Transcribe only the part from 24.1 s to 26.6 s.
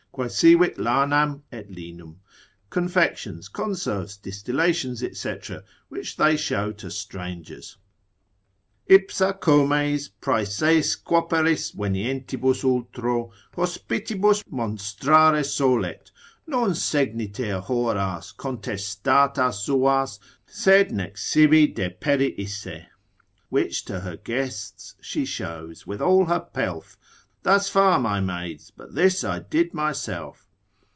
guests she shows, with all her